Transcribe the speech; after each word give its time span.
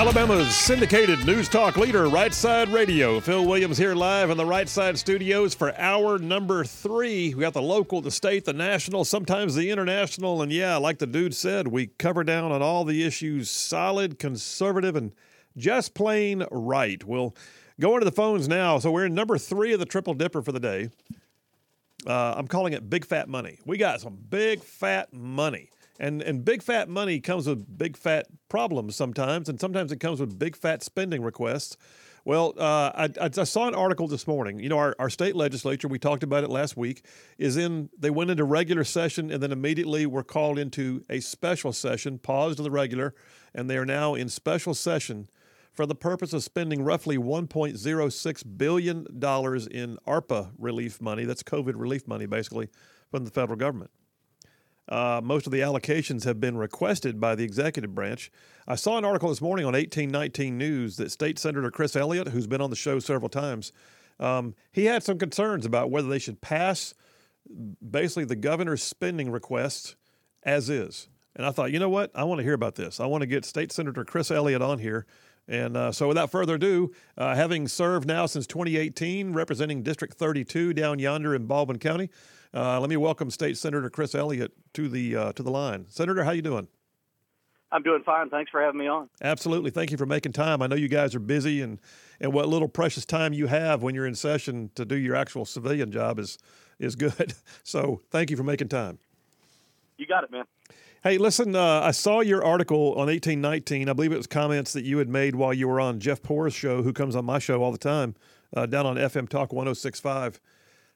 Alabama's 0.00 0.56
syndicated 0.56 1.26
news 1.26 1.46
talk 1.46 1.76
leader, 1.76 2.08
Right 2.08 2.32
Side 2.32 2.70
Radio. 2.70 3.20
Phil 3.20 3.44
Williams 3.44 3.76
here 3.76 3.94
live 3.94 4.30
in 4.30 4.38
the 4.38 4.46
Right 4.46 4.66
Side 4.66 4.98
studios 4.98 5.52
for 5.52 5.78
hour 5.78 6.18
number 6.18 6.64
three. 6.64 7.34
We 7.34 7.42
got 7.42 7.52
the 7.52 7.60
local, 7.60 8.00
the 8.00 8.10
state, 8.10 8.46
the 8.46 8.54
national, 8.54 9.04
sometimes 9.04 9.54
the 9.54 9.70
international. 9.70 10.40
And 10.40 10.50
yeah, 10.50 10.78
like 10.78 11.00
the 11.00 11.06
dude 11.06 11.34
said, 11.34 11.68
we 11.68 11.88
cover 11.98 12.24
down 12.24 12.50
on 12.50 12.62
all 12.62 12.86
the 12.86 13.04
issues 13.04 13.50
solid, 13.50 14.18
conservative, 14.18 14.96
and 14.96 15.12
just 15.58 15.92
plain 15.92 16.46
right. 16.50 17.04
We'll 17.04 17.36
go 17.78 17.92
into 17.92 18.06
the 18.06 18.10
phones 18.10 18.48
now. 18.48 18.78
So 18.78 18.90
we're 18.90 19.04
in 19.04 19.14
number 19.14 19.36
three 19.36 19.74
of 19.74 19.80
the 19.80 19.86
triple 19.86 20.14
dipper 20.14 20.40
for 20.40 20.52
the 20.52 20.60
day. 20.60 20.88
Uh, 22.06 22.32
I'm 22.38 22.48
calling 22.48 22.72
it 22.72 22.88
big 22.88 23.04
fat 23.04 23.28
money. 23.28 23.58
We 23.66 23.76
got 23.76 24.00
some 24.00 24.16
big 24.30 24.62
fat 24.62 25.12
money. 25.12 25.68
And, 26.00 26.22
and 26.22 26.42
big 26.42 26.62
fat 26.62 26.88
money 26.88 27.20
comes 27.20 27.46
with 27.46 27.76
big 27.76 27.94
fat 27.94 28.26
problems 28.48 28.96
sometimes, 28.96 29.50
and 29.50 29.60
sometimes 29.60 29.92
it 29.92 30.00
comes 30.00 30.18
with 30.18 30.38
big 30.38 30.56
fat 30.56 30.82
spending 30.82 31.22
requests. 31.22 31.76
Well, 32.24 32.54
uh, 32.58 32.90
I, 32.94 33.08
I, 33.20 33.44
saw 33.44 33.68
an 33.68 33.74
article 33.74 34.08
this 34.08 34.26
morning. 34.26 34.60
You 34.60 34.70
know, 34.70 34.78
our, 34.78 34.96
our 34.98 35.10
state 35.10 35.36
legislature, 35.36 35.88
we 35.88 35.98
talked 35.98 36.22
about 36.22 36.42
it 36.42 36.48
last 36.48 36.74
week, 36.74 37.04
is 37.36 37.58
in, 37.58 37.90
they 37.98 38.08
went 38.08 38.30
into 38.30 38.44
regular 38.44 38.82
session 38.82 39.30
and 39.30 39.42
then 39.42 39.52
immediately 39.52 40.06
were 40.06 40.24
called 40.24 40.58
into 40.58 41.02
a 41.10 41.20
special 41.20 41.72
session, 41.72 42.18
paused 42.18 42.58
the 42.58 42.70
regular, 42.70 43.14
and 43.54 43.68
they 43.68 43.76
are 43.76 43.86
now 43.86 44.14
in 44.14 44.30
special 44.30 44.72
session 44.72 45.28
for 45.70 45.84
the 45.84 45.94
purpose 45.94 46.32
of 46.32 46.42
spending 46.42 46.82
roughly 46.82 47.18
$1.06 47.18 48.56
billion 48.56 49.00
in 49.00 49.98
ARPA 50.06 50.50
relief 50.58 51.00
money. 51.00 51.24
That's 51.24 51.42
COVID 51.42 51.74
relief 51.76 52.08
money, 52.08 52.26
basically, 52.26 52.70
from 53.10 53.24
the 53.24 53.30
federal 53.30 53.58
government. 53.58 53.90
Uh, 54.90 55.20
most 55.22 55.46
of 55.46 55.52
the 55.52 55.60
allocations 55.60 56.24
have 56.24 56.40
been 56.40 56.56
requested 56.56 57.20
by 57.20 57.36
the 57.36 57.44
executive 57.44 57.94
branch. 57.94 58.30
I 58.66 58.74
saw 58.74 58.98
an 58.98 59.04
article 59.04 59.28
this 59.28 59.40
morning 59.40 59.64
on 59.64 59.72
1819 59.72 60.58
News 60.58 60.96
that 60.96 61.12
State 61.12 61.38
Senator 61.38 61.70
Chris 61.70 61.94
Elliott, 61.94 62.28
who's 62.28 62.48
been 62.48 62.60
on 62.60 62.70
the 62.70 62.76
show 62.76 62.98
several 62.98 63.28
times, 63.28 63.72
um, 64.18 64.54
he 64.72 64.86
had 64.86 65.02
some 65.02 65.16
concerns 65.18 65.64
about 65.64 65.90
whether 65.90 66.08
they 66.08 66.18
should 66.18 66.40
pass 66.40 66.92
basically 67.88 68.24
the 68.24 68.36
governor's 68.36 68.82
spending 68.82 69.30
request 69.30 69.96
as 70.42 70.68
is. 70.68 71.08
And 71.36 71.46
I 71.46 71.52
thought, 71.52 71.70
you 71.70 71.78
know 71.78 71.88
what? 71.88 72.10
I 72.14 72.24
want 72.24 72.38
to 72.40 72.44
hear 72.44 72.54
about 72.54 72.74
this. 72.74 72.98
I 72.98 73.06
want 73.06 73.22
to 73.22 73.26
get 73.26 73.44
State 73.44 73.72
Senator 73.72 74.04
Chris 74.04 74.30
Elliott 74.30 74.62
on 74.62 74.78
here. 74.78 75.06
And 75.48 75.76
uh, 75.76 75.90
so, 75.90 76.06
without 76.06 76.30
further 76.30 76.56
ado, 76.56 76.92
uh, 77.16 77.34
having 77.34 77.66
served 77.66 78.06
now 78.06 78.26
since 78.26 78.46
2018, 78.46 79.32
representing 79.32 79.82
District 79.82 80.14
32 80.14 80.74
down 80.74 80.98
yonder 80.98 81.34
in 81.34 81.46
Baldwin 81.46 81.78
County, 81.78 82.10
uh, 82.54 82.80
let 82.80 82.90
me 82.90 82.96
welcome 82.96 83.30
State 83.30 83.56
Senator 83.56 83.90
Chris 83.90 84.14
Elliott 84.14 84.52
to 84.74 84.88
the 84.88 85.16
uh, 85.16 85.32
to 85.32 85.42
the 85.42 85.50
line. 85.50 85.86
Senator, 85.88 86.24
how 86.24 86.32
you 86.32 86.42
doing? 86.42 86.68
I'm 87.72 87.82
doing 87.82 88.02
fine. 88.02 88.30
Thanks 88.30 88.50
for 88.50 88.60
having 88.60 88.80
me 88.80 88.88
on. 88.88 89.08
Absolutely. 89.22 89.70
Thank 89.70 89.92
you 89.92 89.96
for 89.96 90.06
making 90.06 90.32
time. 90.32 90.60
I 90.60 90.66
know 90.66 90.74
you 90.74 90.88
guys 90.88 91.14
are 91.14 91.20
busy, 91.20 91.62
and 91.62 91.80
and 92.20 92.32
what 92.32 92.48
little 92.48 92.68
precious 92.68 93.04
time 93.04 93.32
you 93.32 93.46
have 93.46 93.82
when 93.82 93.94
you're 93.94 94.06
in 94.06 94.14
session 94.14 94.70
to 94.74 94.84
do 94.84 94.96
your 94.96 95.14
actual 95.14 95.44
civilian 95.44 95.92
job 95.92 96.18
is 96.18 96.38
is 96.78 96.96
good. 96.96 97.34
So, 97.62 98.00
thank 98.10 98.30
you 98.30 98.36
for 98.36 98.42
making 98.42 98.68
time. 98.68 98.98
You 99.96 100.06
got 100.06 100.24
it, 100.24 100.32
man. 100.32 100.44
Hey, 101.04 101.18
listen, 101.18 101.54
uh, 101.54 101.80
I 101.82 101.92
saw 101.92 102.20
your 102.20 102.44
article 102.44 102.92
on 102.92 103.06
1819. 103.06 103.88
I 103.88 103.92
believe 103.92 104.12
it 104.12 104.16
was 104.16 104.26
comments 104.26 104.72
that 104.72 104.84
you 104.84 104.98
had 104.98 105.08
made 105.08 105.34
while 105.36 105.54
you 105.54 105.68
were 105.68 105.80
on 105.80 106.00
Jeff 106.00 106.22
Poor's 106.22 106.52
show, 106.52 106.82
who 106.82 106.92
comes 106.92 107.14
on 107.14 107.24
my 107.24 107.38
show 107.38 107.62
all 107.62 107.70
the 107.70 107.78
time, 107.78 108.16
uh, 108.56 108.66
down 108.66 108.86
on 108.86 108.96
FM 108.96 109.28
Talk 109.28 109.52
1065. 109.52 110.40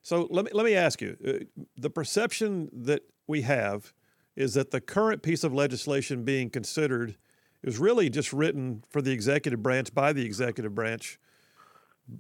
So 0.05 0.29
let 0.31 0.45
me, 0.45 0.51
let 0.53 0.67
me 0.67 0.75
ask 0.75 1.01
you 1.01 1.17
uh, 1.27 1.63
the 1.79 1.89
perception 1.89 2.69
that 2.73 3.03
we 3.27 3.41
have 3.41 3.95
is 4.37 4.53
that 4.53 4.71
the 4.71 4.81
current 4.81 5.23
piece 5.23 5.43
of 5.43 5.55
legislation 5.55 6.25
being 6.25 6.51
considered 6.51 7.17
is 7.63 7.79
really 7.79 8.11
just 8.11 8.31
written 8.31 8.85
for 8.91 9.01
the 9.01 9.13
executive 9.13 9.63
branch 9.63 9.95
by 9.95 10.13
the 10.13 10.23
executive 10.23 10.75
branch, 10.75 11.19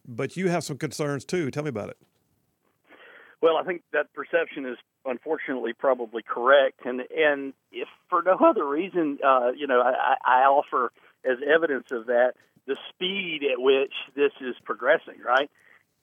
but 0.09 0.35
you 0.35 0.49
have 0.49 0.65
some 0.65 0.79
concerns 0.79 1.27
too. 1.27 1.51
Tell 1.51 1.63
me 1.63 1.69
about 1.69 1.91
it. 1.91 1.99
Well, 3.43 3.59
I 3.59 3.65
think 3.65 3.83
that 3.93 4.15
perception 4.15 4.65
is 4.65 4.79
unfortunately 5.05 5.75
probably 5.75 6.23
correct, 6.23 6.87
and 6.87 7.03
and 7.15 7.53
if 7.71 7.89
for 8.09 8.23
no 8.23 8.39
other 8.43 8.67
reason, 8.67 9.19
uh, 9.23 9.51
you 9.55 9.67
know, 9.67 9.83
I, 9.83 10.15
I 10.25 10.45
offer 10.45 10.91
as 11.23 11.37
evidence 11.47 11.89
of 11.91 12.07
that 12.07 12.33
the 12.67 12.77
speed 12.89 13.41
at 13.53 13.61
which 13.61 13.93
this 14.17 14.33
is 14.41 14.55
progressing. 14.65 15.17
Right 15.23 15.51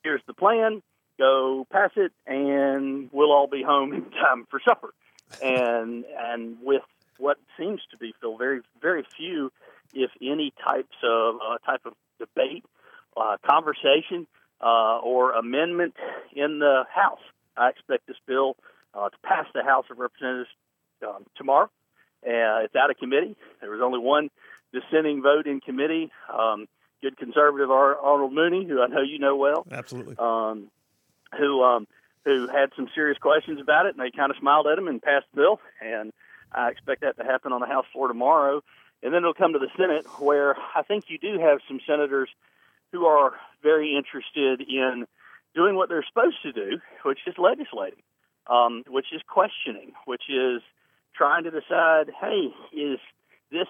here's 0.02 0.22
the 0.26 0.34
plan: 0.34 0.82
go 1.18 1.66
pass 1.70 1.90
it, 1.96 2.12
and 2.26 3.10
we'll 3.12 3.32
all 3.32 3.46
be 3.46 3.62
home 3.62 3.92
in 3.92 4.10
time 4.10 4.46
for 4.50 4.60
supper. 4.66 4.94
And 5.42 6.04
and 6.18 6.58
with 6.62 6.82
what 7.18 7.38
seems 7.58 7.80
to 7.90 7.96
be 7.96 8.14
Phil, 8.20 8.36
very 8.36 8.60
very 8.80 9.04
few, 9.16 9.50
if 9.94 10.10
any, 10.20 10.52
types 10.64 10.96
of 11.04 11.36
uh, 11.36 11.58
type 11.64 11.86
of 11.86 11.94
debate, 12.18 12.64
uh, 13.16 13.36
conversation, 13.48 14.26
uh, 14.60 14.98
or 14.98 15.32
amendment 15.32 15.94
in 16.34 16.58
the 16.58 16.84
House. 16.92 17.20
I 17.56 17.68
expect 17.68 18.06
this 18.06 18.16
bill 18.26 18.56
uh, 18.94 19.08
to 19.08 19.16
pass 19.24 19.46
the 19.54 19.62
House 19.62 19.86
of 19.90 19.98
Representatives 19.98 20.50
um, 21.06 21.24
tomorrow. 21.36 21.70
Uh, 22.24 22.62
it's 22.64 22.76
out 22.76 22.90
of 22.90 22.96
committee. 22.98 23.36
There 23.60 23.70
was 23.70 23.80
only 23.82 23.98
one 23.98 24.30
dissenting 24.72 25.22
vote 25.22 25.46
in 25.46 25.60
committee. 25.60 26.10
Um, 26.32 26.66
good 27.02 27.16
conservative 27.18 27.70
Arnold 27.70 28.32
Mooney, 28.32 28.64
who 28.64 28.80
I 28.80 28.86
know 28.86 29.02
you 29.02 29.18
know 29.18 29.36
well, 29.36 29.66
Absolutely. 29.70 30.16
um, 30.18 30.68
who 31.38 31.62
um, 31.62 31.86
who 32.24 32.46
had 32.48 32.70
some 32.76 32.88
serious 32.94 33.18
questions 33.18 33.60
about 33.60 33.86
it, 33.86 33.96
and 33.96 34.04
they 34.04 34.16
kind 34.16 34.30
of 34.30 34.36
smiled 34.38 34.66
at 34.66 34.78
him 34.78 34.88
and 34.88 35.02
passed 35.02 35.26
the 35.34 35.40
bill. 35.40 35.60
And 35.80 36.12
I 36.52 36.70
expect 36.70 37.00
that 37.00 37.16
to 37.16 37.24
happen 37.24 37.52
on 37.52 37.60
the 37.60 37.66
House 37.66 37.86
floor 37.92 38.08
tomorrow. 38.08 38.62
And 39.02 39.12
then 39.12 39.22
it'll 39.22 39.34
come 39.34 39.54
to 39.54 39.58
the 39.58 39.70
Senate, 39.76 40.06
where 40.20 40.54
I 40.76 40.82
think 40.82 41.10
you 41.10 41.18
do 41.18 41.38
have 41.40 41.58
some 41.66 41.80
senators 41.86 42.28
who 42.92 43.06
are 43.06 43.32
very 43.62 43.96
interested 43.96 44.60
in 44.60 45.06
doing 45.54 45.74
what 45.74 45.88
they're 45.88 46.04
supposed 46.06 46.40
to 46.42 46.52
do, 46.52 46.78
which 47.04 47.18
is 47.26 47.34
legislating, 47.36 48.02
um, 48.46 48.84
which 48.88 49.06
is 49.12 49.20
questioning, 49.26 49.92
which 50.04 50.22
is 50.28 50.62
trying 51.14 51.44
to 51.44 51.50
decide, 51.50 52.10
hey, 52.20 52.48
is 52.72 53.00
this 53.50 53.66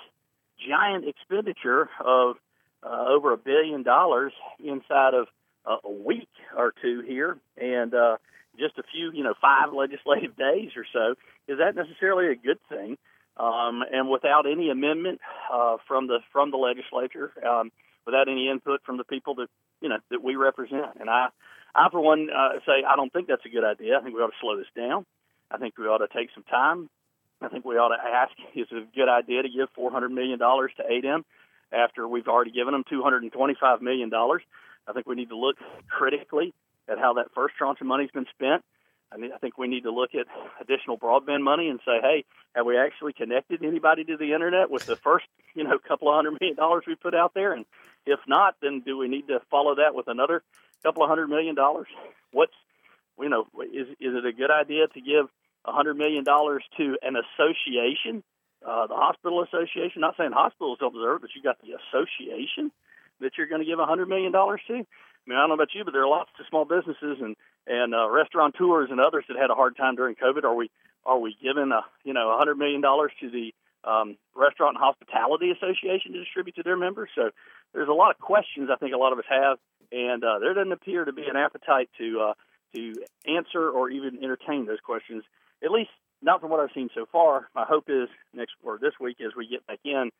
giant 0.68 1.06
expenditure 1.08 1.88
of 2.04 2.36
uh, 2.82 3.06
over 3.08 3.32
a 3.32 3.38
billion 3.38 3.82
dollars 3.82 4.32
inside 4.62 5.14
of 5.14 5.28
uh, 5.66 5.76
a 5.84 5.90
week 5.90 6.28
or 6.56 6.72
two 6.82 7.02
here 7.06 7.38
and 7.60 7.94
uh, 7.94 8.16
just 8.58 8.78
a 8.78 8.82
few, 8.92 9.10
you 9.12 9.24
know, 9.24 9.34
five 9.40 9.72
legislative 9.74 10.36
days 10.36 10.70
or 10.76 10.84
so, 10.92 11.14
is 11.48 11.58
that 11.58 11.74
necessarily 11.74 12.28
a 12.28 12.36
good 12.36 12.58
thing? 12.68 12.96
Um, 13.36 13.82
and 13.90 14.10
without 14.10 14.44
any 14.50 14.70
amendment 14.70 15.20
uh, 15.52 15.78
from 15.88 16.06
the 16.06 16.18
from 16.32 16.50
the 16.50 16.58
legislature, 16.58 17.32
um, 17.48 17.72
without 18.04 18.28
any 18.28 18.48
input 18.50 18.82
from 18.84 18.98
the 18.98 19.04
people 19.04 19.34
that 19.36 19.48
you 19.80 19.88
know 19.88 19.96
that 20.10 20.22
we 20.22 20.36
represent, 20.36 21.00
and 21.00 21.08
I, 21.08 21.28
I 21.74 21.88
for 21.90 22.00
one 22.00 22.28
uh, 22.28 22.60
say 22.66 22.84
I 22.86 22.94
don't 22.94 23.10
think 23.10 23.28
that's 23.28 23.46
a 23.46 23.48
good 23.48 23.64
idea. 23.64 23.96
I 23.98 24.02
think 24.02 24.14
we 24.14 24.20
ought 24.20 24.28
to 24.28 24.40
slow 24.40 24.58
this 24.58 24.66
down. 24.76 25.06
I 25.50 25.56
think 25.56 25.78
we 25.78 25.86
ought 25.86 26.06
to 26.06 26.08
take 26.14 26.28
some 26.34 26.44
time. 26.44 26.90
I 27.40 27.48
think 27.48 27.64
we 27.64 27.76
ought 27.76 27.96
to 27.96 28.02
ask: 28.02 28.32
Is 28.54 28.68
it 28.70 28.76
a 28.76 28.96
good 28.96 29.08
idea 29.08 29.42
to 29.42 29.48
give 29.48 29.68
four 29.74 29.90
hundred 29.90 30.12
million 30.12 30.38
dollars 30.38 30.72
to 30.76 30.82
ADEM 30.82 31.24
after 31.72 32.06
we've 32.06 32.28
already 32.28 32.50
given 32.50 32.72
them 32.72 32.84
two 32.88 33.02
hundred 33.02 33.22
and 33.22 33.32
twenty-five 33.32 33.80
million 33.80 34.10
dollars? 34.10 34.42
I 34.88 34.92
think 34.92 35.06
we 35.06 35.14
need 35.14 35.28
to 35.28 35.36
look 35.36 35.56
critically 35.88 36.54
at 36.88 36.98
how 36.98 37.14
that 37.14 37.26
first 37.34 37.54
tranche 37.56 37.80
of 37.80 37.86
money's 37.86 38.10
been 38.10 38.26
spent. 38.34 38.62
I 39.12 39.18
mean, 39.18 39.30
I 39.32 39.38
think 39.38 39.58
we 39.58 39.68
need 39.68 39.82
to 39.82 39.92
look 39.92 40.14
at 40.14 40.26
additional 40.60 40.98
broadband 40.98 41.42
money 41.42 41.68
and 41.68 41.80
say, 41.84 42.00
hey, 42.00 42.24
have 42.54 42.64
we 42.64 42.78
actually 42.78 43.12
connected 43.12 43.62
anybody 43.62 44.04
to 44.04 44.16
the 44.16 44.32
internet 44.32 44.70
with 44.70 44.86
the 44.86 44.96
first, 44.96 45.26
you 45.54 45.64
know, 45.64 45.78
couple 45.78 46.08
of 46.08 46.14
hundred 46.14 46.38
million 46.40 46.56
dollars 46.56 46.84
we 46.86 46.94
put 46.94 47.14
out 47.14 47.34
there? 47.34 47.52
And 47.52 47.66
if 48.06 48.20
not, 48.26 48.56
then 48.62 48.82
do 48.84 48.96
we 48.96 49.08
need 49.08 49.28
to 49.28 49.40
follow 49.50 49.76
that 49.76 49.94
with 49.94 50.08
another 50.08 50.42
couple 50.82 51.02
of 51.02 51.08
hundred 51.08 51.28
million 51.28 51.54
dollars? 51.54 51.88
What's, 52.32 52.54
you 53.20 53.28
know, 53.28 53.46
is 53.62 53.88
is 54.00 54.14
it 54.16 54.24
a 54.24 54.32
good 54.32 54.50
idea 54.50 54.86
to 54.88 55.00
give 55.00 55.26
a 55.66 55.72
hundred 55.72 55.96
million 55.96 56.24
dollars 56.24 56.64
to 56.78 56.96
an 57.02 57.14
association, 57.16 58.24
uh, 58.66 58.86
the 58.86 58.96
hospital 58.96 59.42
association? 59.42 60.00
Not 60.00 60.16
saying 60.16 60.32
hospitals 60.32 60.78
don't 60.80 60.94
deserve, 60.94 61.16
it, 61.16 61.20
but 61.22 61.30
you 61.36 61.42
got 61.42 61.58
the 61.60 61.76
association 61.76 62.72
that 63.22 63.32
you're 63.36 63.46
going 63.46 63.60
to 63.60 63.66
give 63.66 63.78
a 63.78 63.86
hundred 63.86 64.08
million 64.08 64.32
dollars 64.32 64.60
to. 64.68 64.74
I 64.74 65.24
mean, 65.26 65.38
I 65.38 65.42
don't 65.42 65.50
know 65.50 65.54
about 65.54 65.74
you, 65.74 65.84
but 65.84 65.92
there 65.92 66.02
are 66.02 66.08
lots 66.08 66.30
of 66.38 66.46
small 66.48 66.64
businesses 66.64 67.18
and 67.20 67.36
and 67.66 67.94
uh, 67.94 68.08
restaurateurs 68.08 68.88
and 68.90 69.00
others 69.00 69.24
that 69.28 69.36
had 69.38 69.50
a 69.50 69.54
hard 69.54 69.76
time 69.76 69.94
during 69.94 70.16
COVID. 70.16 70.44
Are 70.44 70.54
we 70.54 70.70
are 71.04 71.18
we 71.18 71.36
giving 71.42 71.70
a 71.72 71.82
you 72.04 72.12
know 72.12 72.34
a 72.34 72.38
hundred 72.38 72.58
million 72.58 72.80
dollars 72.80 73.12
to 73.20 73.30
the 73.30 73.54
um, 73.88 74.16
Restaurant 74.34 74.76
and 74.76 74.84
Hospitality 74.84 75.50
Association 75.50 76.12
to 76.12 76.20
distribute 76.20 76.56
to 76.56 76.62
their 76.62 76.76
members? 76.76 77.10
So 77.14 77.30
there's 77.72 77.88
a 77.88 77.92
lot 77.92 78.10
of 78.10 78.18
questions 78.18 78.68
I 78.72 78.76
think 78.76 78.94
a 78.94 78.98
lot 78.98 79.12
of 79.12 79.18
us 79.18 79.24
have, 79.28 79.58
and 79.90 80.22
uh, 80.24 80.38
there 80.40 80.54
doesn't 80.54 80.72
appear 80.72 81.04
to 81.04 81.12
be 81.12 81.26
an 81.28 81.36
appetite 81.36 81.88
to 81.98 82.20
uh, 82.20 82.34
to 82.74 82.94
answer 83.26 83.70
or 83.70 83.90
even 83.90 84.18
entertain 84.22 84.66
those 84.66 84.80
questions. 84.80 85.24
At 85.62 85.70
least 85.70 85.90
not 86.22 86.40
from 86.40 86.50
what 86.50 86.60
I've 86.60 86.74
seen 86.74 86.88
so 86.94 87.06
far. 87.10 87.48
My 87.54 87.64
hope 87.64 87.84
is 87.88 88.08
next 88.32 88.52
or 88.62 88.78
this 88.78 88.94
week 89.00 89.18
as 89.20 89.32
we 89.36 89.46
get 89.46 89.66
back 89.66 89.80
in, 89.84 90.10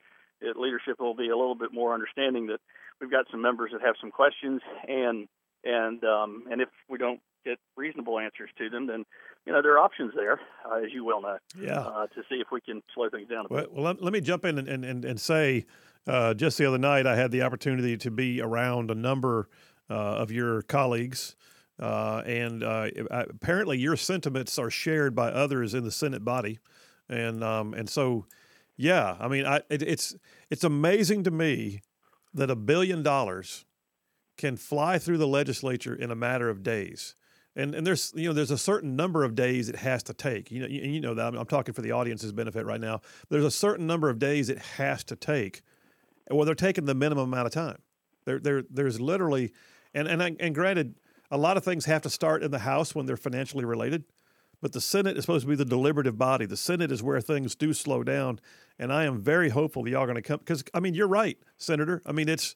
it, 0.42 0.56
leadership 0.56 1.00
will 1.00 1.14
be 1.14 1.28
a 1.28 1.36
little 1.36 1.54
bit 1.54 1.72
more 1.72 1.94
understanding 1.94 2.46
that 2.48 2.60
we've 3.00 3.10
got 3.10 3.26
some 3.30 3.40
members 3.40 3.70
that 3.72 3.80
have 3.82 3.94
some 4.00 4.10
questions 4.10 4.60
and 4.88 5.28
and 5.64 6.02
um, 6.04 6.44
and 6.50 6.60
if 6.60 6.68
we 6.88 6.98
don't 6.98 7.20
get 7.44 7.58
reasonable 7.76 8.18
answers 8.18 8.50
to 8.58 8.68
them, 8.68 8.86
then 8.86 9.04
you 9.46 9.52
know 9.52 9.62
there 9.62 9.74
are 9.74 9.78
options 9.78 10.12
there, 10.14 10.40
uh, 10.68 10.78
as 10.78 10.92
you 10.92 11.04
well 11.04 11.22
know, 11.22 11.38
yeah. 11.60 11.80
uh, 11.80 12.06
to 12.08 12.22
see 12.28 12.36
if 12.36 12.48
we 12.50 12.60
can 12.60 12.82
slow 12.94 13.08
things 13.10 13.28
down 13.28 13.46
a 13.46 13.48
well, 13.48 13.62
bit. 13.62 13.72
Well, 13.72 13.84
let, 13.84 14.02
let 14.02 14.12
me 14.12 14.20
jump 14.20 14.44
in 14.44 14.58
and, 14.58 14.84
and, 14.84 15.04
and 15.04 15.20
say, 15.20 15.66
uh, 16.06 16.34
just 16.34 16.58
the 16.58 16.66
other 16.66 16.78
night, 16.78 17.06
I 17.06 17.16
had 17.16 17.30
the 17.30 17.42
opportunity 17.42 17.96
to 17.98 18.10
be 18.10 18.40
around 18.40 18.90
a 18.90 18.94
number 18.94 19.48
uh, 19.90 19.94
of 19.94 20.30
your 20.30 20.62
colleagues. 20.62 21.36
Uh, 21.78 22.22
and 22.26 22.62
uh, 22.62 22.88
apparently, 23.10 23.78
your 23.78 23.96
sentiments 23.96 24.58
are 24.58 24.70
shared 24.70 25.14
by 25.14 25.28
others 25.28 25.74
in 25.74 25.84
the 25.84 25.90
Senate 25.90 26.24
body, 26.24 26.58
and 27.08 27.42
um, 27.42 27.74
and 27.74 27.88
so, 27.88 28.26
yeah, 28.82 29.16
I 29.20 29.28
mean, 29.28 29.46
I, 29.46 29.62
it, 29.68 29.82
it's 29.82 30.14
it's 30.50 30.64
amazing 30.64 31.24
to 31.24 31.30
me 31.30 31.80
that 32.34 32.50
a 32.50 32.56
billion 32.56 33.02
dollars 33.02 33.64
can 34.36 34.56
fly 34.56 34.98
through 34.98 35.18
the 35.18 35.26
legislature 35.26 35.94
in 35.94 36.10
a 36.10 36.16
matter 36.16 36.48
of 36.48 36.62
days 36.62 37.14
and 37.54 37.74
and 37.74 37.86
there's 37.86 38.12
you 38.14 38.28
know 38.28 38.32
there's 38.32 38.50
a 38.50 38.58
certain 38.58 38.96
number 38.96 39.24
of 39.24 39.34
days 39.34 39.68
it 39.68 39.76
has 39.76 40.02
to 40.04 40.14
take. 40.14 40.50
You 40.50 40.62
know 40.62 40.68
you, 40.68 40.82
you 40.82 41.00
know 41.00 41.14
that 41.14 41.26
I'm, 41.26 41.36
I'm, 41.36 41.46
talking 41.46 41.74
for 41.74 41.82
the 41.82 41.92
audience's 41.92 42.32
benefit 42.32 42.64
right 42.64 42.80
now. 42.80 43.00
There's 43.28 43.44
a 43.44 43.50
certain 43.50 43.86
number 43.86 44.08
of 44.08 44.18
days 44.18 44.48
it 44.48 44.58
has 44.58 45.04
to 45.04 45.16
take. 45.16 45.62
Well, 46.30 46.46
they're 46.46 46.54
taking 46.54 46.86
the 46.86 46.94
minimum 46.94 47.32
amount 47.32 47.46
of 47.46 47.52
time. 47.52 47.78
There 48.24 48.38
there 48.38 48.62
there's 48.70 49.00
literally, 49.00 49.52
and 49.92 50.08
and 50.08 50.36
and 50.40 50.54
granted, 50.54 50.94
a 51.30 51.36
lot 51.36 51.56
of 51.56 51.64
things 51.64 51.84
have 51.84 52.02
to 52.02 52.10
start 52.10 52.42
in 52.42 52.50
the 52.50 52.60
House 52.60 52.94
when 52.94 53.06
they're 53.06 53.16
financially 53.16 53.64
related. 53.64 54.04
But 54.62 54.72
the 54.72 54.80
Senate 54.80 55.18
is 55.18 55.24
supposed 55.24 55.42
to 55.42 55.48
be 55.48 55.56
the 55.56 55.64
deliberative 55.64 56.16
body. 56.16 56.46
The 56.46 56.56
Senate 56.56 56.92
is 56.92 57.02
where 57.02 57.20
things 57.20 57.56
do 57.56 57.74
slow 57.74 58.04
down, 58.04 58.40
and 58.78 58.92
I 58.92 59.04
am 59.04 59.20
very 59.20 59.50
hopeful 59.50 59.82
that 59.82 59.90
y'all 59.90 60.04
are 60.04 60.06
going 60.06 60.14
to 60.14 60.22
come. 60.22 60.38
Because 60.38 60.64
I 60.72 60.80
mean, 60.80 60.94
you're 60.94 61.08
right, 61.08 61.36
Senator. 61.58 62.00
I 62.06 62.12
mean, 62.12 62.28
it's 62.28 62.54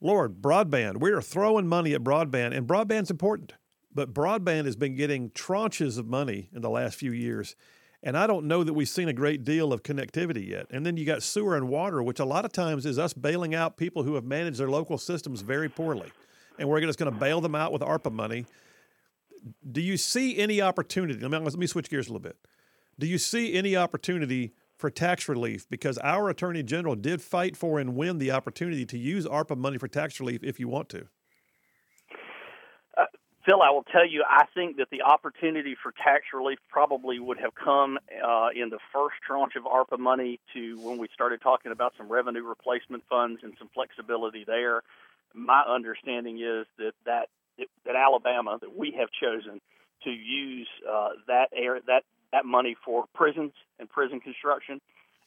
Lord 0.00 0.42
broadband. 0.42 1.00
We 1.00 1.12
are 1.12 1.22
throwing 1.22 1.68
money 1.68 1.94
at 1.94 2.02
broadband, 2.02 2.54
and 2.54 2.66
broadband's 2.66 3.10
important. 3.10 3.54
But 3.94 4.12
broadband 4.12 4.66
has 4.66 4.76
been 4.76 4.96
getting 4.96 5.30
tranches 5.30 5.98
of 5.98 6.06
money 6.06 6.50
in 6.52 6.60
the 6.60 6.68
last 6.68 6.96
few 6.96 7.12
years. 7.12 7.56
And 8.02 8.18
I 8.18 8.26
don't 8.26 8.46
know 8.46 8.62
that 8.62 8.74
we've 8.74 8.88
seen 8.88 9.08
a 9.08 9.12
great 9.12 9.42
deal 9.42 9.72
of 9.72 9.82
connectivity 9.82 10.46
yet. 10.46 10.66
And 10.70 10.84
then 10.84 10.96
you 10.96 11.06
got 11.06 11.22
sewer 11.22 11.56
and 11.56 11.68
water, 11.68 12.02
which 12.02 12.20
a 12.20 12.24
lot 12.24 12.44
of 12.44 12.52
times 12.52 12.84
is 12.84 12.98
us 12.98 13.14
bailing 13.14 13.54
out 13.54 13.78
people 13.78 14.02
who 14.02 14.14
have 14.16 14.24
managed 14.24 14.58
their 14.58 14.68
local 14.68 14.98
systems 14.98 15.40
very 15.40 15.68
poorly. 15.68 16.12
And 16.58 16.68
we're 16.68 16.80
just 16.82 16.98
going 16.98 17.12
to 17.12 17.18
bail 17.18 17.40
them 17.40 17.54
out 17.54 17.72
with 17.72 17.82
ARPA 17.82 18.12
money. 18.12 18.44
Do 19.70 19.80
you 19.80 19.96
see 19.96 20.38
any 20.38 20.60
opportunity? 20.60 21.20
Let 21.20 21.30
me, 21.30 21.38
let 21.38 21.56
me 21.56 21.66
switch 21.66 21.88
gears 21.90 22.08
a 22.08 22.12
little 22.12 22.22
bit. 22.22 22.36
Do 22.98 23.06
you 23.06 23.18
see 23.18 23.54
any 23.54 23.76
opportunity 23.76 24.54
for 24.76 24.90
tax 24.90 25.28
relief? 25.28 25.68
Because 25.68 25.98
our 25.98 26.28
Attorney 26.28 26.62
General 26.62 26.96
did 26.96 27.20
fight 27.20 27.56
for 27.56 27.78
and 27.78 27.94
win 27.94 28.18
the 28.18 28.30
opportunity 28.30 28.86
to 28.86 28.98
use 28.98 29.26
ARPA 29.26 29.56
money 29.56 29.78
for 29.78 29.88
tax 29.88 30.18
relief 30.20 30.42
if 30.42 30.58
you 30.58 30.68
want 30.68 30.88
to. 30.90 31.08
Phil, 33.46 33.62
I 33.62 33.70
will 33.70 33.84
tell 33.84 34.04
you, 34.04 34.24
I 34.28 34.44
think 34.54 34.76
that 34.78 34.88
the 34.90 35.02
opportunity 35.02 35.76
for 35.80 35.92
tax 35.92 36.24
relief 36.34 36.58
probably 36.68 37.20
would 37.20 37.38
have 37.38 37.54
come 37.54 37.96
uh, 37.96 38.48
in 38.52 38.70
the 38.70 38.80
first 38.92 39.14
tranche 39.24 39.54
of 39.54 39.62
ARPA 39.62 40.00
money 40.00 40.40
to 40.52 40.80
when 40.80 40.98
we 40.98 41.06
started 41.14 41.40
talking 41.40 41.70
about 41.70 41.92
some 41.96 42.10
revenue 42.10 42.42
replacement 42.42 43.04
funds 43.08 43.40
and 43.44 43.54
some 43.56 43.68
flexibility 43.72 44.42
there. 44.44 44.82
My 45.32 45.62
understanding 45.62 46.38
is 46.38 46.66
that 46.78 46.94
that, 47.04 47.28
that 47.86 47.96
Alabama, 47.96 48.58
that 48.60 48.76
we 48.76 48.94
have 48.98 49.08
chosen 49.10 49.60
to 50.04 50.10
use 50.10 50.68
uh, 50.88 51.10
that 51.26 51.48
air, 51.56 51.80
that 51.86 52.02
that 52.32 52.44
money 52.44 52.76
for 52.84 53.04
prisons 53.14 53.52
and 53.78 53.88
prison 53.88 54.20
construction, 54.20 54.80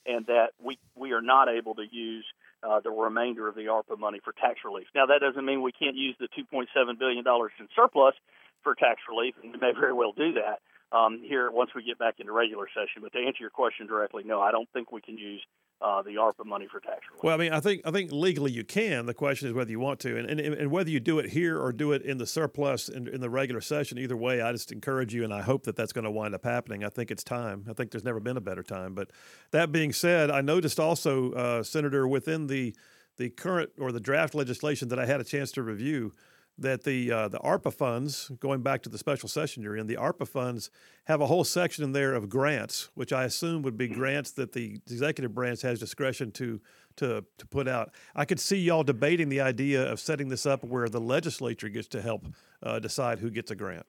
and 0.05 0.25
that 0.27 0.49
we 0.61 0.77
we 0.95 1.11
are 1.11 1.21
not 1.21 1.49
able 1.49 1.75
to 1.75 1.83
use 1.89 2.25
uh, 2.63 2.79
the 2.81 2.89
remainder 2.89 3.47
of 3.47 3.55
the 3.55 3.65
ARPA 3.65 3.97
money 3.97 4.19
for 4.23 4.33
tax 4.33 4.59
relief. 4.65 4.87
Now, 4.93 5.05
that 5.07 5.19
doesn't 5.21 5.45
mean 5.45 5.61
we 5.61 5.71
can't 5.71 5.95
use 5.95 6.15
the 6.19 6.27
$2.7 6.27 6.99
billion 6.99 7.23
in 7.25 7.67
surplus 7.75 8.15
for 8.63 8.75
tax 8.75 9.01
relief, 9.09 9.35
and 9.41 9.53
we 9.53 9.59
may 9.59 9.71
very 9.71 9.93
well 9.93 10.11
do 10.11 10.33
that 10.33 10.59
um, 10.95 11.21
here 11.23 11.49
once 11.51 11.71
we 11.75 11.83
get 11.83 11.97
back 11.97 12.15
into 12.19 12.31
regular 12.31 12.67
session. 12.73 13.01
But 13.01 13.13
to 13.13 13.19
answer 13.19 13.39
your 13.39 13.49
question 13.49 13.87
directly, 13.87 14.23
no, 14.25 14.41
I 14.41 14.51
don't 14.51 14.67
think 14.73 14.91
we 14.91 15.01
can 15.01 15.17
use 15.17 15.41
uh, 15.81 16.01
the 16.01 16.11
ARPA 16.15 16.45
money 16.45 16.67
for 16.69 16.79
tax 16.79 17.01
relief. 17.09 17.23
Well, 17.23 17.33
I 17.33 17.37
mean, 17.37 17.53
I 17.53 17.59
think 17.59 17.81
I 17.85 17.91
think 17.91 18.11
legally 18.11 18.51
you 18.51 18.63
can. 18.63 19.05
The 19.05 19.13
question 19.13 19.47
is 19.47 19.53
whether 19.53 19.71
you 19.71 19.79
want 19.79 19.99
to, 20.01 20.17
and 20.17 20.29
and, 20.29 20.39
and 20.39 20.71
whether 20.71 20.89
you 20.89 20.99
do 20.99 21.19
it 21.19 21.29
here 21.29 21.59
or 21.59 21.71
do 21.71 21.93
it 21.93 22.01
in 22.01 22.17
the 22.17 22.25
surplus 22.25 22.89
in, 22.89 23.07
in 23.07 23.21
the 23.21 23.29
regular 23.29 23.61
session. 23.61 23.97
Either 23.97 24.17
way, 24.17 24.41
I 24.41 24.51
just 24.51 24.71
encourage 24.71 25.13
you, 25.13 25.23
and 25.23 25.33
I 25.33 25.41
hope 25.41 25.63
that 25.63 25.75
that's 25.75 25.93
going 25.93 26.05
to 26.05 26.11
wind 26.11 26.35
up 26.35 26.43
happening. 26.43 26.83
I 26.83 26.89
think 26.89 27.11
it's 27.11 27.23
time. 27.23 27.65
I 27.69 27.73
think 27.73 27.91
there's 27.91 28.03
never 28.03 28.19
been 28.19 28.37
a 28.37 28.41
better 28.41 28.63
time. 28.63 28.93
But 28.93 29.11
that 29.51 29.71
being 29.71 29.93
said, 29.93 30.29
I 30.29 30.41
noticed 30.41 30.79
also, 30.79 31.31
uh, 31.33 31.63
Senator, 31.63 32.07
within 32.07 32.47
the 32.47 32.75
the 33.17 33.29
current 33.29 33.71
or 33.77 33.91
the 33.91 33.99
draft 33.99 34.33
legislation 34.35 34.89
that 34.89 34.99
I 34.99 35.05
had 35.05 35.19
a 35.19 35.25
chance 35.25 35.51
to 35.53 35.63
review 35.63 36.13
that 36.61 36.83
the 36.83 37.11
uh, 37.11 37.27
the 37.27 37.39
ARPA 37.39 37.73
funds, 37.73 38.31
going 38.39 38.61
back 38.61 38.81
to 38.83 38.89
the 38.89 38.97
special 38.97 39.29
session 39.29 39.63
you're 39.63 39.77
in, 39.77 39.87
the 39.87 39.95
ARPA 39.95 40.27
funds 40.27 40.69
have 41.05 41.21
a 41.21 41.27
whole 41.27 41.43
section 41.43 41.83
in 41.83 41.91
there 41.91 42.13
of 42.13 42.29
grants, 42.29 42.89
which 42.93 43.13
I 43.13 43.23
assume 43.23 43.61
would 43.63 43.77
be 43.77 43.87
grants 43.87 44.31
that 44.31 44.53
the 44.53 44.79
executive 44.89 45.33
branch 45.33 45.61
has 45.61 45.79
discretion 45.79 46.31
to 46.33 46.59
to 46.97 47.25
to 47.37 47.47
put 47.47 47.67
out. 47.67 47.93
I 48.15 48.25
could 48.25 48.39
see 48.39 48.57
y'all 48.57 48.83
debating 48.83 49.29
the 49.29 49.41
idea 49.41 49.89
of 49.89 49.99
setting 49.99 50.29
this 50.29 50.45
up 50.45 50.63
where 50.63 50.89
the 50.89 51.01
legislature 51.01 51.69
gets 51.69 51.87
to 51.89 52.01
help 52.01 52.27
uh, 52.61 52.79
decide 52.79 53.19
who 53.19 53.29
gets 53.29 53.51
a 53.51 53.55
grant. 53.55 53.85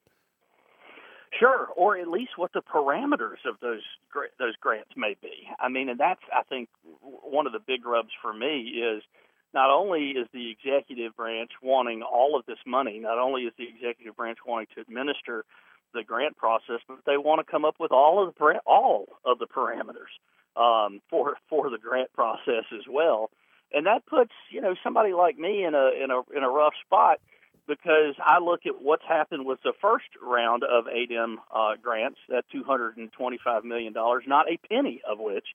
Sure, 1.39 1.69
or 1.77 1.97
at 1.97 2.09
least 2.09 2.33
what 2.37 2.53
the 2.53 2.63
parameters 2.63 3.47
of 3.49 3.57
those 3.61 3.83
those 4.39 4.57
grants 4.61 4.91
may 4.97 5.17
be. 5.23 5.49
I 5.59 5.69
mean, 5.69 5.89
and 5.89 5.99
that's 5.99 6.21
I 6.33 6.43
think 6.45 6.69
one 6.93 7.47
of 7.47 7.53
the 7.53 7.61
big 7.61 7.87
rubs 7.87 8.11
for 8.21 8.33
me 8.33 8.61
is 8.83 9.03
not 9.53 9.71
only 9.71 10.11
is 10.11 10.27
the 10.33 10.51
executive 10.51 11.17
branch 11.17 11.51
wanting 11.63 12.03
all 12.03 12.39
of 12.39 12.47
this 12.47 12.59
money, 12.67 12.99
not 12.99 13.19
only 13.19 13.43
is 13.43 13.53
the 13.59 13.69
executive 13.69 14.17
branch 14.17 14.39
wanting 14.47 14.69
to 14.75 14.81
administer 14.81 15.45
the 15.93 16.05
grant 16.05 16.37
process, 16.37 16.81
but 16.87 16.99
they 17.07 17.17
want 17.17 17.45
to 17.45 17.51
come 17.51 17.65
up 17.65 17.77
with 17.81 17.91
all 17.91 18.23
of 18.27 18.35
the 18.35 18.61
all 18.67 19.07
of 19.25 19.39
the 19.39 19.47
parameters 19.47 20.15
um, 20.57 21.01
for 21.11 21.37
for 21.49 21.71
the 21.71 21.79
grant 21.79 22.13
process 22.13 22.65
as 22.73 22.87
well. 22.89 23.31
And 23.73 23.87
that 23.87 24.07
puts 24.07 24.33
you 24.51 24.61
know 24.61 24.75
somebody 24.83 25.13
like 25.13 25.37
me 25.39 25.65
in 25.65 25.75
a 25.75 25.91
in 26.03 26.11
a 26.11 26.37
in 26.37 26.45
a 26.45 26.49
rough 26.49 26.75
spot 26.87 27.21
because 27.67 28.15
I 28.19 28.39
look 28.41 28.67
at 28.67 28.83
what's 28.83 29.05
happened 29.09 29.47
with 29.47 29.61
the 29.63 29.73
first 29.81 30.07
round 30.21 30.65
of 30.65 30.87
ADEM 30.87 31.37
uh, 31.55 31.77
grants, 31.81 32.19
that 32.29 32.45
$225 32.53 33.63
million, 33.63 33.93
not 34.27 34.51
a 34.51 34.57
penny 34.69 35.01
of 35.09 35.21
which 35.21 35.47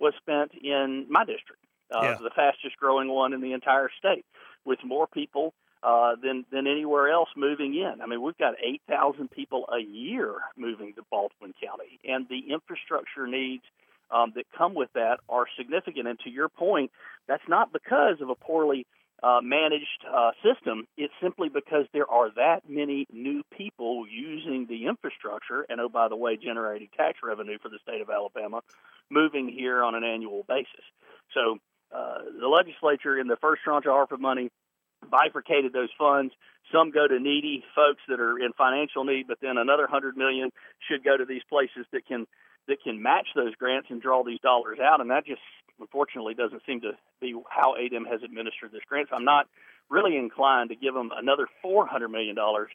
was 0.00 0.12
spent 0.20 0.50
in 0.60 1.06
my 1.08 1.24
district 1.24 1.62
uh, 1.94 2.02
yeah. 2.02 2.16
the 2.22 2.30
fastest 2.34 2.76
growing 2.78 3.08
one 3.08 3.32
in 3.32 3.40
the 3.40 3.52
entire 3.52 3.90
state, 3.98 4.24
with 4.64 4.78
more 4.84 5.06
people 5.06 5.54
uh, 5.82 6.14
than 6.22 6.44
than 6.52 6.66
anywhere 6.66 7.10
else 7.10 7.28
moving 7.36 7.74
in. 7.74 8.00
I 8.02 8.06
mean, 8.06 8.22
we've 8.22 8.36
got 8.36 8.54
8,000 8.62 9.30
people 9.30 9.66
a 9.72 9.80
year 9.80 10.34
moving 10.56 10.94
to 10.94 11.02
Baldwin 11.10 11.54
County, 11.62 11.98
and 12.04 12.26
the 12.28 12.52
infrastructure 12.52 13.26
needs 13.26 13.64
um, 14.10 14.32
that 14.34 14.44
come 14.56 14.74
with 14.74 14.90
that 14.94 15.20
are 15.28 15.46
significant. 15.56 16.06
And 16.08 16.18
to 16.20 16.30
your 16.30 16.48
point, 16.48 16.90
that's 17.28 17.48
not 17.48 17.72
because 17.72 18.20
of 18.20 18.28
a 18.28 18.34
poorly 18.34 18.86
uh, 19.22 19.40
managed 19.42 20.04
uh, 20.10 20.32
system. 20.42 20.86
It's 20.96 21.12
simply 21.22 21.48
because 21.48 21.86
there 21.92 22.10
are 22.10 22.30
that 22.36 22.68
many 22.68 23.06
new 23.12 23.42
people 23.56 24.06
using 24.08 24.66
the 24.66 24.86
infrastructure, 24.86 25.66
and 25.68 25.80
oh, 25.80 25.88
by 25.88 26.08
the 26.08 26.16
way, 26.16 26.36
generating 26.36 26.88
tax 26.96 27.18
revenue 27.22 27.58
for 27.62 27.68
the 27.68 27.78
state 27.82 28.00
of 28.00 28.10
Alabama, 28.10 28.62
moving 29.10 29.48
here 29.48 29.82
on 29.82 29.94
an 29.94 30.04
annual 30.04 30.44
basis. 30.48 30.84
So 31.34 31.58
uh, 31.94 32.18
the 32.38 32.48
legislature 32.48 33.18
in 33.18 33.26
the 33.26 33.36
first 33.36 33.62
tranche 33.62 33.86
of 33.86 33.92
ARPA 33.92 34.18
money 34.18 34.50
bifurcated 35.10 35.72
those 35.72 35.88
funds. 35.98 36.32
Some 36.72 36.90
go 36.90 37.08
to 37.08 37.18
needy 37.18 37.64
folks 37.74 38.02
that 38.08 38.20
are 38.20 38.38
in 38.38 38.52
financial 38.52 39.04
need, 39.04 39.26
but 39.26 39.38
then 39.40 39.56
another 39.56 39.86
hundred 39.86 40.16
million 40.16 40.50
should 40.88 41.02
go 41.02 41.16
to 41.16 41.24
these 41.24 41.42
places 41.48 41.86
that 41.92 42.06
can 42.06 42.26
that 42.68 42.82
can 42.84 43.02
match 43.02 43.28
those 43.34 43.54
grants 43.56 43.88
and 43.90 44.00
draw 44.00 44.22
these 44.22 44.38
dollars 44.40 44.78
out. 44.78 45.00
And 45.00 45.10
that 45.10 45.26
just 45.26 45.40
unfortunately 45.80 46.34
doesn't 46.34 46.62
seem 46.66 46.82
to 46.82 46.92
be 47.20 47.34
how 47.48 47.74
ADEM 47.74 48.06
has 48.06 48.22
administered 48.22 48.70
this 48.72 48.82
grant. 48.88 49.08
So 49.10 49.16
I'm 49.16 49.24
not 49.24 49.46
really 49.88 50.16
inclined 50.16 50.68
to 50.70 50.76
give 50.76 50.94
them 50.94 51.10
another 51.16 51.48
four 51.62 51.86
hundred 51.86 52.08
million 52.10 52.36
dollars 52.36 52.70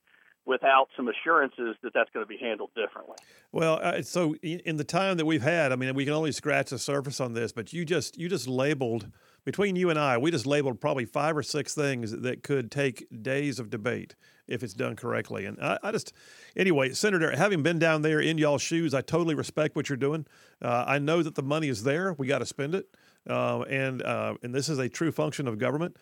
without 0.46 0.88
some 0.96 1.08
assurances 1.08 1.76
that 1.82 1.94
that's 1.94 2.10
going 2.12 2.24
to 2.24 2.28
be 2.28 2.38
handled 2.38 2.70
differently. 2.76 3.16
Well, 3.52 3.80
uh, 3.82 4.02
so 4.02 4.36
in 4.36 4.78
the 4.78 4.84
time 4.84 5.18
that 5.18 5.26
we've 5.26 5.42
had, 5.42 5.72
I 5.72 5.76
mean, 5.76 5.94
we 5.96 6.06
can 6.06 6.14
only 6.14 6.32
scratch 6.32 6.70
the 6.70 6.80
surface 6.80 7.20
on 7.20 7.34
this, 7.34 7.52
but 7.52 7.74
you 7.74 7.86
just 7.86 8.18
you 8.18 8.30
just 8.30 8.48
labeled 8.48 9.08
between 9.46 9.76
you 9.76 9.90
and 9.92 10.00
I, 10.00 10.18
we 10.18 10.32
just 10.32 10.48
labeled 10.48 10.82
probably 10.82 11.06
five 11.06 11.38
or 11.38 11.44
six 11.44 11.74
things 11.76 12.12
that 12.12 12.44
could 12.44 12.72
take 12.72 13.08
days 13.24 13.60
of 13.60 13.70
debate 13.70 14.16
if 14.48 14.64
it's 14.64 14.74
done 14.74 14.96
correctly. 14.96 15.46
And 15.46 15.60
I, 15.62 15.78
I 15.84 15.92
just, 15.92 16.14
anyway, 16.56 16.94
Senator, 16.94 17.36
having 17.36 17.64
been 17.64 17.80
down 17.80 18.02
there 18.02 18.20
in 18.20 18.38
y'all's 18.38 18.64
shoes, 18.64 18.94
I 18.94 19.02
totally 19.02 19.36
respect 19.36 19.76
what 19.76 19.88
you're 19.88 19.98
doing. 19.98 20.26
Uh, 20.62 20.84
I 20.88 21.00
know 21.00 21.22
that 21.24 21.36
the 21.36 21.44
money 21.44 21.70
is 21.70 21.84
there; 21.84 22.14
we 22.14 22.28
got 22.28 22.40
to 22.40 22.46
spend 22.46 22.76
it, 22.76 22.88
uh, 23.30 23.62
and 23.62 24.02
uh, 24.02 24.36
and 24.44 24.54
this 24.54 24.68
is 24.68 24.80
a 24.80 24.90
true 24.90 25.12
function 25.12 25.48
of 25.48 25.58
government 25.60 25.96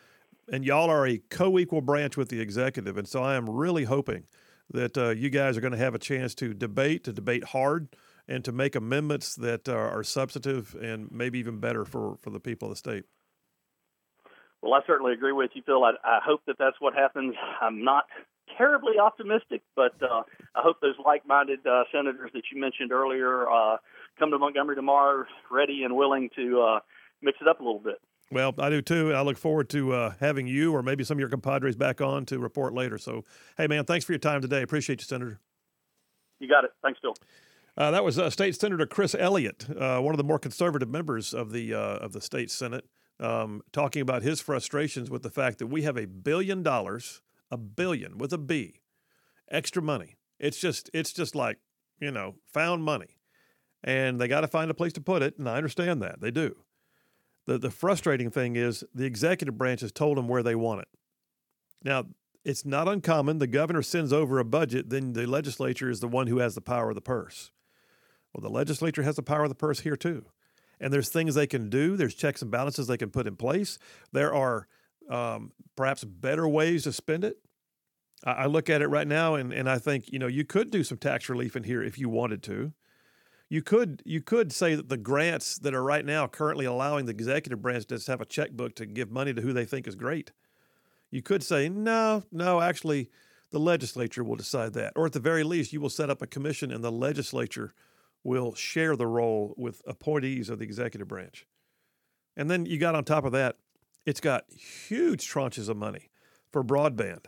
and 0.51 0.65
y'all 0.65 0.89
are 0.89 1.07
a 1.07 1.17
co-equal 1.29 1.81
branch 1.81 2.17
with 2.17 2.29
the 2.29 2.41
executive, 2.41 2.97
and 2.97 3.07
so 3.07 3.23
I 3.23 3.35
am 3.35 3.50
really 3.50 3.85
hoping 3.85 4.25
that 4.71 4.97
uh, 4.97 5.09
you 5.09 5.29
guys 5.29 5.57
are 5.57 5.62
going 5.62 5.73
to 5.73 5.77
have 5.77 5.95
a 5.95 6.00
chance 6.00 6.33
to 6.35 6.53
debate, 6.53 7.03
to 7.05 7.13
debate 7.13 7.43
hard, 7.43 7.89
and 8.27 8.43
to 8.45 8.51
make 8.51 8.75
amendments 8.75 9.35
that 9.35 9.67
are, 9.67 9.89
are 9.89 10.03
substantive 10.03 10.75
and 10.75 11.12
maybe 11.12 11.39
even 11.39 11.59
better 11.59 11.85
for, 11.85 12.17
for 12.21 12.29
the 12.29 12.39
people 12.39 12.69
of 12.69 12.73
the 12.73 12.77
state. 12.77 13.03
Well, 14.62 14.73
I 14.73 14.79
certainly 14.88 15.12
agree 15.12 15.33
with 15.33 15.51
you, 15.55 15.62
Phil. 15.65 15.83
I, 15.83 15.91
I 16.05 16.19
hope 16.25 16.41
that 16.47 16.55
that's 16.57 16.77
what 16.79 16.93
happens. 16.93 17.35
I'm 17.62 17.83
not 17.83 18.05
terribly 18.57 18.93
optimistic, 18.97 19.62
but 19.75 19.91
uh, 20.01 20.23
I 20.55 20.62
hope 20.62 20.79
those 20.81 20.95
like-minded 21.05 21.67
uh, 21.67 21.83
senators 21.91 22.31
that 22.33 22.43
you 22.51 22.62
mentioned 22.62 22.91
earlier 22.91 23.50
uh, 23.50 23.77
come 24.17 24.31
to 24.31 24.39
Montgomery 24.39 24.75
tomorrow, 24.75 25.25
ready 25.51 25.83
and 25.83 25.95
willing 25.95 26.29
to 26.38 26.62
uh, 26.62 26.79
mix 27.21 27.39
it 27.41 27.47
up 27.47 27.59
a 27.59 27.63
little 27.63 27.79
bit. 27.79 28.00
Well, 28.32 28.56
I 28.58 28.70
do 28.70 28.82
too. 28.82 29.13
I 29.13 29.22
look 29.22 29.38
forward 29.38 29.70
to 29.70 29.94
uh, 29.94 30.13
having 30.20 30.48
you 30.48 30.74
or 30.74 30.82
maybe 30.82 31.03
some 31.03 31.15
of 31.15 31.20
your 31.20 31.30
compadres 31.30 31.75
back 31.75 32.01
on 32.01 32.25
to 32.27 32.39
report 32.39 32.74
later. 32.74 32.98
So, 32.98 33.25
hey, 33.58 33.68
man, 33.68 33.86
thanks 33.86 34.06
for 34.06 34.12
your 34.12 34.20
time 34.20 34.42
today. 34.42 34.62
Appreciate 34.63 35.01
you, 35.01 35.06
Senator. 35.06 35.39
You 36.39 36.48
got 36.48 36.63
it. 36.63 36.72
Thanks, 36.82 37.00
Phil. 37.01 37.13
Uh, 37.75 37.92
that 37.92 38.03
was 38.03 38.20
uh, 38.20 38.30
State 38.30 38.56
Senator 38.60 38.86
Chris 38.86 39.15
Elliott, 39.18 39.68
uh, 39.70 40.00
one 40.00 40.13
of 40.13 40.18
the 40.18 40.24
more 40.24 40.38
conservative 40.38 40.89
members 40.89 41.34
of 41.34 41.51
the 41.51 41.74
uh, 41.74 41.98
of 41.98 42.13
the 42.13 42.22
state 42.22 42.51
Senate, 42.51 42.86
um, 43.20 43.62
talking 43.72 44.01
about 44.01 44.22
his 44.22 44.39
frustrations 44.39 45.10
with 45.10 45.24
the 45.24 45.30
fact 45.32 45.58
that 45.58 45.68
we 45.68 45.82
have 45.82 45.98
a 45.98 46.06
billion 46.06 46.62
dollars, 46.62 47.22
a 47.50 47.58
billion 47.58 48.20
with 48.20 48.32
a 48.32 48.38
B, 48.38 48.82
extra 49.50 49.82
money. 49.82 50.18
It's 50.39 50.60
just 50.60 50.89
it's 50.94 51.13
just 51.13 51.34
like 51.34 51.58
you 52.00 52.12
know 52.12 52.36
found 52.46 52.84
money, 52.84 53.18
and 53.84 54.22
they 54.22 54.27
got 54.27 54.42
to 54.42 54.48
find 54.48 54.70
a 54.70 54.75
place 54.75 54.94
to 54.94 55.01
put 55.01 55.24
it. 55.24 55.39
And 55.39 55.50
I 55.50 55.58
understand 55.58 56.01
that 56.03 56.22
they 56.22 56.30
do. 56.30 56.58
The 57.45 57.57
the 57.57 57.71
frustrating 57.71 58.29
thing 58.29 58.55
is 58.55 58.83
the 58.93 59.05
executive 59.05 59.57
branch 59.57 59.81
has 59.81 59.91
told 59.91 60.17
them 60.17 60.27
where 60.27 60.43
they 60.43 60.55
want 60.55 60.81
it. 60.81 60.88
Now 61.83 62.05
it's 62.45 62.65
not 62.65 62.88
uncommon. 62.88 63.39
The 63.39 63.47
governor 63.47 63.81
sends 63.81 64.12
over 64.12 64.39
a 64.39 64.45
budget, 64.45 64.89
then 64.89 65.13
the 65.13 65.25
legislature 65.25 65.89
is 65.89 66.00
the 66.00 66.07
one 66.07 66.27
who 66.27 66.39
has 66.39 66.55
the 66.55 66.62
power 66.62 66.89
of 66.89 66.95
the 66.95 67.01
purse. 67.01 67.51
Well, 68.33 68.41
the 68.41 68.53
legislature 68.53 69.03
has 69.03 69.15
the 69.15 69.23
power 69.23 69.43
of 69.43 69.50
the 69.50 69.55
purse 69.55 69.81
here 69.81 69.95
too. 69.95 70.25
And 70.79 70.91
there's 70.91 71.09
things 71.09 71.35
they 71.35 71.47
can 71.47 71.69
do, 71.69 71.95
there's 71.95 72.15
checks 72.15 72.41
and 72.41 72.51
balances 72.51 72.88
they 72.88 72.97
can 72.97 73.12
put 73.12 73.27
in 73.27 73.35
place. 73.35 73.77
There 74.12 74.33
are 74.33 74.67
um, 75.09 75.51
perhaps 75.75 76.03
better 76.03 76.47
ways 76.47 76.83
to 76.83 76.91
spend 76.91 77.23
it. 77.23 77.38
I, 78.25 78.31
I 78.31 78.45
look 78.47 78.69
at 78.69 78.81
it 78.81 78.88
right 78.88 79.07
now 79.07 79.35
and, 79.35 79.53
and 79.53 79.69
I 79.69 79.77
think, 79.77 80.12
you 80.12 80.19
know, 80.19 80.27
you 80.27 80.43
could 80.43 80.71
do 80.71 80.83
some 80.83 80.97
tax 80.97 81.29
relief 81.29 81.55
in 81.55 81.63
here 81.63 81.81
if 81.81 81.97
you 81.97 82.09
wanted 82.09 82.43
to. 82.43 82.73
You 83.50 83.62
could 83.62 84.01
you 84.05 84.21
could 84.21 84.51
say 84.51 84.75
that 84.75 84.89
the 84.89 84.97
grants 84.97 85.57
that 85.59 85.73
are 85.73 85.83
right 85.83 86.05
now 86.05 86.27
currently 86.27 86.65
allowing 86.65 87.05
the 87.05 87.12
executive 87.12 87.62
branch 87.62 87.85
to 87.88 87.95
just 87.95 88.07
have 88.07 88.21
a 88.21 88.25
checkbook 88.25 88.75
to 88.75 88.85
give 88.85 89.12
money 89.12 89.33
to 89.33 89.41
who 89.41 89.53
they 89.53 89.65
think 89.65 89.88
is 89.88 89.95
great. 89.95 90.31
You 91.12 91.21
could 91.21 91.43
say, 91.43 91.69
no, 91.69 92.23
no, 92.31 92.59
actually, 92.59 93.12
the 93.51 93.59
legislature 93.59 94.23
will 94.23 94.35
decide 94.35 94.73
that. 94.73 94.93
Or 94.95 95.05
at 95.05 95.13
the 95.13 95.19
very 95.19 95.43
least, 95.43 95.71
you 95.71 95.79
will 95.79 95.91
set 95.91 96.09
up 96.09 96.23
a 96.23 96.27
commission 96.27 96.71
and 96.71 96.83
the 96.83 96.91
legislature 96.91 97.75
will 98.23 98.55
share 98.55 98.95
the 98.95 99.05
role 99.05 99.53
with 99.57 99.83
appointees 99.85 100.50
of 100.50 100.57
the 100.57 100.65
executive 100.65 101.07
branch. 101.07 101.45
And 102.35 102.50
then 102.50 102.65
you 102.65 102.79
got 102.79 102.95
on 102.95 103.03
top 103.03 103.25
of 103.25 103.31
that, 103.33 103.57
it's 104.07 104.19
got 104.21 104.45
huge 104.50 105.29
tranches 105.29 105.69
of 105.69 105.77
money 105.77 106.09
for 106.51 106.63
broadband. 106.63 107.25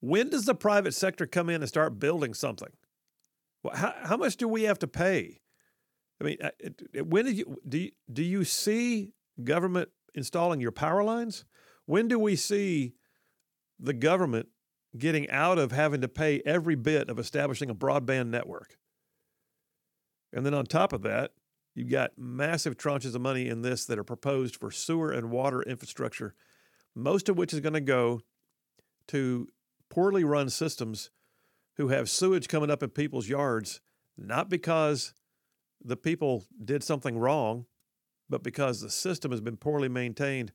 When 0.00 0.30
does 0.30 0.46
the 0.46 0.54
private 0.56 0.94
sector 0.94 1.26
come 1.26 1.48
in 1.48 1.62
and 1.62 1.68
start 1.68 2.00
building 2.00 2.34
something? 2.34 2.70
How, 3.72 3.94
how 4.02 4.16
much 4.16 4.36
do 4.36 4.48
we 4.48 4.64
have 4.64 4.78
to 4.80 4.88
pay? 4.88 5.40
I 6.20 6.24
mean, 6.24 6.38
uh, 6.42 7.04
when 7.04 7.24
do 7.26 7.32
you, 7.32 7.56
do 7.68 7.78
you, 7.78 7.90
do 8.12 8.22
you 8.22 8.44
see 8.44 9.12
government 9.42 9.90
installing 10.14 10.60
your 10.60 10.72
power 10.72 11.02
lines? 11.02 11.44
When 11.86 12.08
do 12.08 12.18
we 12.18 12.36
see 12.36 12.94
the 13.78 13.92
government 13.92 14.48
getting 14.96 15.28
out 15.30 15.58
of 15.58 15.72
having 15.72 16.00
to 16.02 16.08
pay 16.08 16.42
every 16.44 16.74
bit 16.74 17.08
of 17.08 17.18
establishing 17.18 17.70
a 17.70 17.74
broadband 17.74 18.28
network? 18.28 18.76
And 20.32 20.46
then 20.46 20.54
on 20.54 20.64
top 20.64 20.92
of 20.92 21.02
that, 21.02 21.32
you've 21.74 21.90
got 21.90 22.12
massive 22.16 22.76
tranches 22.76 23.14
of 23.14 23.20
money 23.20 23.48
in 23.48 23.62
this 23.62 23.84
that 23.86 23.98
are 23.98 24.04
proposed 24.04 24.56
for 24.56 24.70
sewer 24.70 25.10
and 25.10 25.30
water 25.30 25.62
infrastructure, 25.62 26.34
most 26.94 27.28
of 27.28 27.36
which 27.36 27.52
is 27.52 27.60
going 27.60 27.74
to 27.74 27.80
go 27.80 28.20
to 29.08 29.48
poorly 29.88 30.24
run 30.24 30.48
systems 30.48 31.10
who 31.76 31.88
have 31.88 32.08
sewage 32.08 32.48
coming 32.48 32.70
up 32.70 32.82
in 32.82 32.90
people's 32.90 33.28
yards, 33.28 33.80
not 34.16 34.48
because 34.48 35.14
the 35.84 35.96
people 35.96 36.44
did 36.64 36.82
something 36.82 37.18
wrong, 37.18 37.66
but 38.28 38.42
because 38.42 38.80
the 38.80 38.90
system 38.90 39.30
has 39.30 39.40
been 39.40 39.56
poorly 39.56 39.88
maintained. 39.88 40.52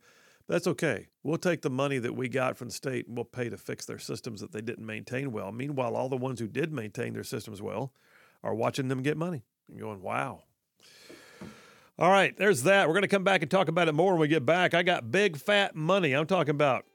That's 0.47 0.67
okay. 0.67 1.07
We'll 1.23 1.37
take 1.37 1.61
the 1.61 1.69
money 1.69 1.99
that 1.99 2.15
we 2.15 2.29
got 2.29 2.55
from 2.55 2.69
the 2.69 2.73
state 2.73 3.07
and 3.07 3.17
we'll 3.17 3.25
pay 3.25 3.49
to 3.49 3.57
fix 3.57 3.85
their 3.85 3.99
systems 3.99 4.39
that 4.39 4.53
they 4.53 4.61
didn't 4.61 4.85
maintain 4.85 5.31
well. 5.31 5.51
Meanwhile, 5.51 5.95
all 5.95 6.07
the 6.07 6.15
ones 6.15 6.39
who 6.39 6.47
did 6.47 6.71
maintain 6.71 7.13
their 7.13 7.23
systems 7.23 7.61
well 7.61 7.91
are 8.43 8.55
watching 8.55 8.87
them 8.87 9.03
get 9.03 9.17
money 9.17 9.43
and 9.69 9.79
going, 9.79 10.01
wow. 10.01 10.43
All 11.99 12.09
right, 12.09 12.37
there's 12.37 12.63
that. 12.63 12.87
We're 12.87 12.93
going 12.93 13.01
to 13.01 13.07
come 13.07 13.23
back 13.23 13.41
and 13.41 13.51
talk 13.51 13.67
about 13.67 13.87
it 13.87 13.93
more 13.93 14.13
when 14.13 14.21
we 14.21 14.27
get 14.27 14.45
back. 14.45 14.73
I 14.73 14.83
got 14.83 15.11
big 15.11 15.35
fat 15.35 15.75
money. 15.75 16.13
I'm 16.13 16.27
talking 16.27 16.51
about 16.51 16.85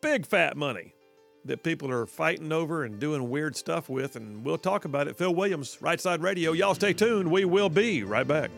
big 0.00 0.26
fat 0.26 0.56
money 0.56 0.94
that 1.48 1.62
people 1.62 1.90
are 1.90 2.06
fighting 2.06 2.52
over 2.52 2.84
and 2.84 2.98
doing 2.98 3.28
weird 3.28 3.56
stuff 3.56 3.88
with, 3.88 4.16
and 4.16 4.44
we'll 4.44 4.58
talk 4.58 4.84
about 4.84 5.08
it. 5.08 5.16
Phil 5.16 5.34
Williams, 5.34 5.78
Right 5.80 6.00
Side 6.00 6.22
Radio. 6.22 6.52
Y'all 6.52 6.74
stay 6.74 6.92
tuned. 6.92 7.30
We 7.30 7.44
will 7.44 7.68
be 7.68 8.04
right 8.04 8.26
back. 8.26 8.50